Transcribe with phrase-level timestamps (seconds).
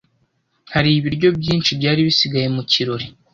[0.73, 3.07] Hari ibiryo byinshi byari bisigaye mu kirori.